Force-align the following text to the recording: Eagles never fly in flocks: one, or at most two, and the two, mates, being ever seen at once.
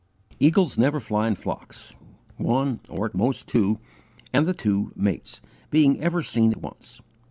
Eagles 0.39 0.79
never 0.79 0.99
fly 0.99 1.27
in 1.27 1.35
flocks: 1.35 1.93
one, 2.37 2.79
or 2.89 3.05
at 3.05 3.13
most 3.13 3.47
two, 3.47 3.77
and 4.33 4.47
the 4.47 4.53
two, 4.55 4.91
mates, 4.95 5.41
being 5.69 6.01
ever 6.01 6.23
seen 6.23 6.49
at 6.51 6.57
once. 6.59 7.03